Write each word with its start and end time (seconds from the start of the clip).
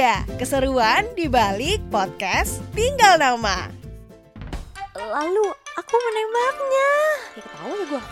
dia 0.00 0.24
keseruan 0.40 1.04
di 1.12 1.28
balik 1.28 1.76
podcast 1.92 2.64
Tinggal 2.72 3.20
Nama. 3.20 3.68
Lalu 4.96 5.44
aku 5.76 5.94
menembaknya. 6.00 6.90
Ya 7.36 7.42
ketawa 7.44 7.74
ya 7.76 7.84
gue. 7.84 8.02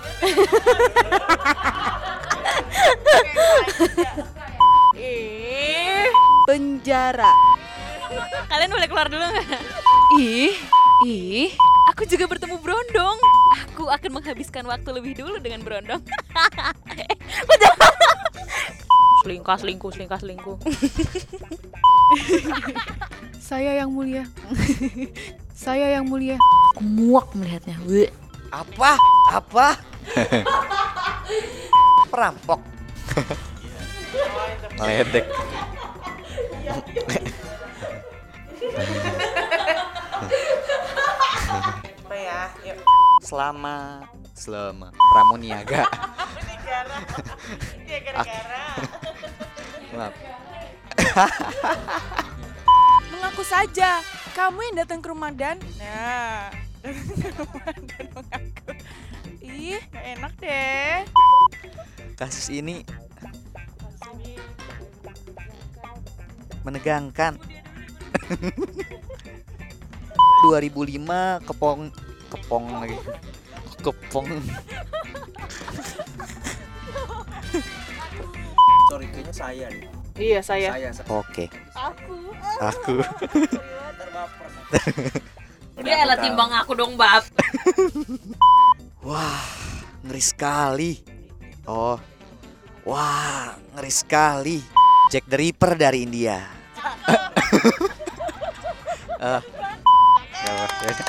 Ih, 5.00 6.12
Penjara. 6.52 7.32
kalian 8.52 8.68
boleh 8.68 8.88
keluar 8.92 9.08
dulu 9.08 9.24
nggak? 9.24 9.48
Ih, 10.20 10.52
ih. 11.08 11.48
Aku 11.96 12.04
juga 12.04 12.28
bertemu 12.28 12.60
Brondong. 12.60 13.16
Aku 13.64 13.88
akan 13.88 14.20
menghabiskan 14.20 14.68
waktu 14.68 14.92
lebih 14.92 15.24
dulu 15.24 15.40
dengan 15.40 15.64
Brondong. 15.64 16.04
selingkah, 19.28 19.60
selingkuh, 19.60 19.92
selingkah, 19.92 20.18
selingkuh. 20.24 20.56
Saya 23.52 23.76
yang 23.76 23.92
mulia. 23.92 24.24
Saya 25.68 25.92
yang 25.92 26.08
mulia. 26.08 26.40
Aku 26.40 26.80
muak 26.80 27.28
melihatnya. 27.36 27.76
Weh. 27.84 28.08
Apa? 28.48 28.96
Apa? 29.28 29.76
Perampok. 32.12 32.64
Meledek. 34.80 35.28
Apa 42.00 42.16
ya? 42.16 42.48
Yuk. 42.64 42.80
Selama 43.20 44.08
selama 44.32 44.88
pramuniaga. 45.12 45.84
Ya 47.88 47.98
gara-gara. 48.04 48.64
Maaf. 49.98 50.14
Mengaku 53.10 53.42
saja, 53.42 53.98
kamu 54.36 54.58
yang 54.70 54.76
datang 54.84 55.02
ke 55.02 55.08
rumah 55.10 55.32
Dan. 55.34 55.58
Nah, 55.82 56.54
datang 56.86 57.18
ke 57.18 57.28
rumah 57.34 57.74
Dan 57.82 58.06
mengaku. 58.14 58.70
Ih, 59.42 59.82
gak 59.90 60.04
enak 60.18 60.32
deh. 60.38 61.02
Kasus 62.14 62.46
ini 62.52 62.86
menegangkan. 66.62 67.34
2005 70.46 71.42
kepong 71.42 71.90
kepong 72.30 72.64
lagi. 72.78 72.98
Kepong. 73.82 74.30
Sorry, 78.98 79.14
kayaknya 79.14 79.30
saya 79.38 79.66
nih. 79.70 79.86
Iya, 80.18 80.40
saya. 80.42 80.68
Saya. 80.74 80.90
saya. 80.90 81.06
Oke. 81.06 81.46
Aku. 82.58 82.98
Ntar 83.94 84.08
baper. 84.10 84.50
Dia 85.86 86.02
elah 86.02 86.18
timbang 86.18 86.50
aku 86.50 86.74
dong, 86.74 86.98
Bab. 86.98 87.22
Wah, 89.06 89.38
ngeri 90.02 90.18
sekali. 90.18 90.98
Oh. 91.70 91.94
Wah, 92.82 93.54
ngeri 93.78 93.92
sekali. 93.94 94.58
Jack 95.14 95.30
the 95.30 95.46
Ripper 95.46 95.78
dari 95.78 96.02
India. 96.02 96.42
Ah. 99.22 99.38
Ya, 100.42 100.54
ya. 100.90 101.06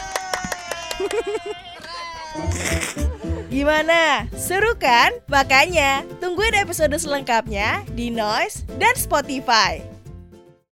Gimana? 3.59 4.23
Seru 4.39 4.71
kan? 4.79 5.11
Makanya 5.27 6.07
tungguin 6.23 6.55
episode 6.55 6.95
selengkapnya 6.95 7.83
di 7.91 8.07
Noise 8.07 8.63
dan 8.79 8.95
Spotify. 8.95 9.83